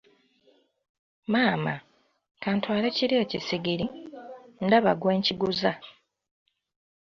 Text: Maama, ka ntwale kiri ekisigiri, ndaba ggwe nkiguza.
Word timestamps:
Maama, 1.31 1.73
ka 2.41 2.49
ntwale 2.55 2.87
kiri 2.95 3.15
ekisigiri, 3.23 3.85
ndaba 4.65 4.91
ggwe 4.95 5.11
nkiguza. 5.19 5.71